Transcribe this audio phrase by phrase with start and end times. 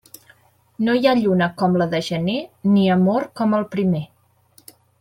[0.87, 2.39] No hi ha lluna com la de gener,
[2.73, 4.03] ni amor com el primer.